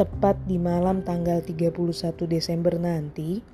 [0.00, 1.76] tepat di malam tanggal 31
[2.24, 3.44] Desember nanti,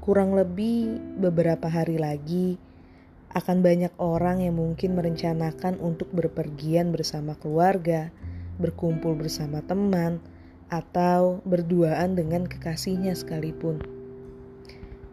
[0.00, 2.56] kurang lebih beberapa hari lagi,
[3.36, 8.08] akan banyak orang yang mungkin merencanakan untuk berpergian bersama keluarga,
[8.56, 10.16] berkumpul bersama teman,
[10.72, 13.84] atau berduaan dengan kekasihnya sekalipun.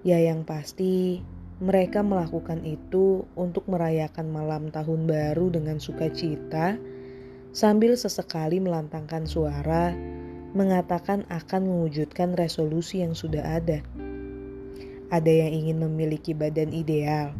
[0.07, 1.19] Ya, yang pasti
[1.59, 6.79] mereka melakukan itu untuk merayakan malam tahun baru dengan sukacita,
[7.51, 9.91] sambil sesekali melantangkan suara,
[10.57, 13.85] mengatakan akan mewujudkan resolusi yang sudah ada.
[15.09, 17.33] Ada yang ingin memiliki badan ideal,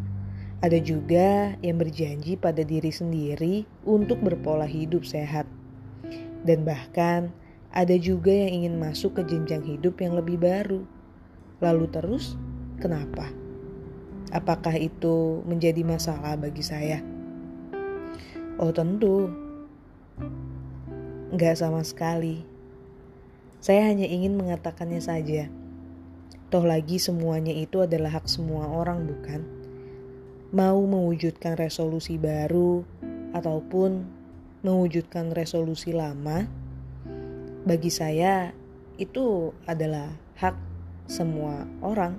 [0.60, 5.46] ada juga yang berjanji pada diri sendiri untuk berpola hidup sehat,
[6.42, 7.30] dan bahkan
[7.70, 10.82] ada juga yang ingin masuk ke jenjang hidup yang lebih baru.
[11.62, 12.34] Lalu, terus
[12.82, 13.30] kenapa?
[14.34, 16.98] Apakah itu menjadi masalah bagi saya?
[18.58, 19.30] Oh tentu,
[21.30, 22.49] nggak sama sekali.
[23.60, 25.52] Saya hanya ingin mengatakannya saja.
[26.48, 29.44] Toh lagi semuanya itu adalah hak semua orang bukan?
[30.50, 32.88] Mau mewujudkan resolusi baru
[33.36, 34.08] ataupun
[34.64, 36.48] mewujudkan resolusi lama,
[37.68, 38.56] bagi saya
[38.96, 40.08] itu adalah
[40.40, 40.56] hak
[41.04, 42.16] semua orang.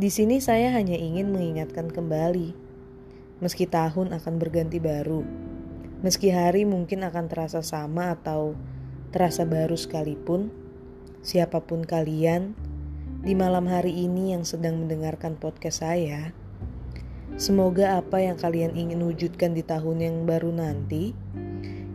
[0.00, 2.56] Di sini saya hanya ingin mengingatkan kembali,
[3.44, 5.20] meski tahun akan berganti baru,
[6.00, 8.56] meski hari mungkin akan terasa sama atau
[9.10, 10.54] terasa baru sekalipun,
[11.20, 12.54] siapa pun kalian
[13.20, 16.30] di malam hari ini yang sedang mendengarkan podcast saya,
[17.34, 21.12] semoga apa yang kalian ingin wujudkan di tahun yang baru nanti,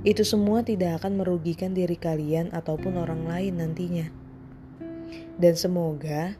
[0.05, 4.11] itu semua tidak akan merugikan diri kalian ataupun orang lain nantinya.
[5.39, 6.37] Dan semoga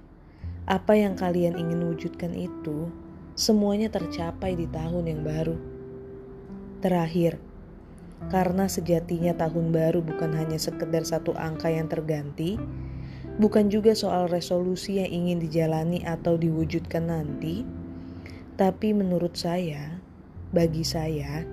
[0.69, 2.93] apa yang kalian ingin wujudkan itu
[3.33, 5.57] semuanya tercapai di tahun yang baru.
[6.83, 7.41] Terakhir,
[8.33, 12.57] karena sejatinya tahun baru bukan hanya sekedar satu angka yang terganti,
[13.37, 17.67] bukan juga soal resolusi yang ingin dijalani atau diwujudkan nanti,
[18.55, 19.99] tapi menurut saya,
[20.55, 21.43] bagi saya,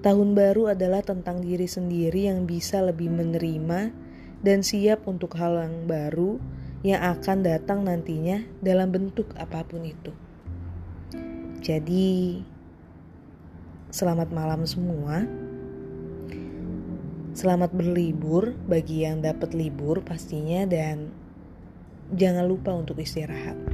[0.00, 3.90] tahun baru adalah tentang diri sendiri yang bisa lebih menerima
[4.42, 6.38] dan siap untuk hal yang baru
[6.82, 10.10] yang akan datang nantinya dalam bentuk apa pun itu.
[11.62, 12.42] Jadi,
[13.94, 15.22] selamat malam semua.
[17.42, 21.10] Selamat berlibur bagi yang dapat libur pastinya dan
[22.14, 23.71] jangan lupa untuk istirahat.